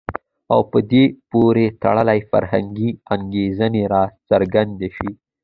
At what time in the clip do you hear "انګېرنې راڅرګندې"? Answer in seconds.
3.13-4.89